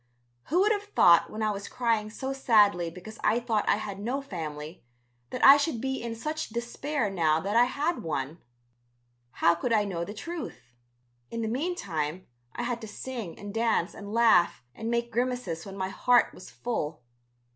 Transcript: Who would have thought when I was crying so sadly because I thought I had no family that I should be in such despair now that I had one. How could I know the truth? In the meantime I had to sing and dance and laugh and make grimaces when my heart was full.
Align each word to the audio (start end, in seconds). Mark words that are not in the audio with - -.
Who 0.45 0.61
would 0.61 0.71
have 0.71 0.85
thought 0.95 1.29
when 1.29 1.43
I 1.43 1.51
was 1.51 1.67
crying 1.67 2.09
so 2.09 2.33
sadly 2.33 2.89
because 2.89 3.19
I 3.23 3.39
thought 3.39 3.69
I 3.69 3.75
had 3.75 3.99
no 3.99 4.19
family 4.19 4.83
that 5.29 5.45
I 5.45 5.57
should 5.57 5.79
be 5.79 6.01
in 6.01 6.15
such 6.15 6.49
despair 6.49 7.11
now 7.11 7.39
that 7.41 7.55
I 7.55 7.65
had 7.65 8.01
one. 8.01 8.39
How 9.31 9.53
could 9.53 9.71
I 9.71 9.83
know 9.85 10.03
the 10.03 10.15
truth? 10.15 10.73
In 11.29 11.43
the 11.43 11.47
meantime 11.47 12.25
I 12.55 12.63
had 12.63 12.81
to 12.81 12.87
sing 12.87 13.37
and 13.37 13.53
dance 13.53 13.93
and 13.93 14.11
laugh 14.11 14.63
and 14.73 14.89
make 14.89 15.11
grimaces 15.11 15.67
when 15.67 15.77
my 15.77 15.89
heart 15.89 16.33
was 16.33 16.49
full. 16.49 17.03